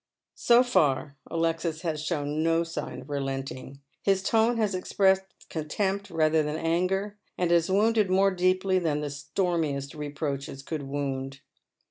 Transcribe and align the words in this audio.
So 0.39 0.63
far 0.63 1.15
Alexis 1.29 1.81
has 1.81 2.03
shown 2.03 2.41
no 2.41 2.63
sign 2.63 3.01
of 3.01 3.09
relenting. 3.11 3.81
His 4.01 4.23
tone 4.23 4.57
has 4.57 4.73
expressed 4.73 5.47
contempt 5.47 6.09
rather 6.09 6.41
than 6.41 6.55
anger, 6.57 7.19
and 7.37 7.51
has 7.51 7.69
ivounded 7.69 8.09
more 8.09 8.31
deeply 8.31 8.79
than 8.79 9.01
the 9.01 9.11
stormiest 9.11 9.93
reproaches 9.93 10.63
could 10.63 10.81
wound. 10.87 11.41